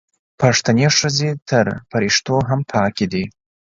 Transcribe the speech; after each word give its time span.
پښتنې 0.41 0.87
ښځې 0.97 1.29
تر 1.49 1.65
فریښتو 1.89 2.35
هم 2.49 2.59
پاکې 2.73 3.05
دي 3.13 3.23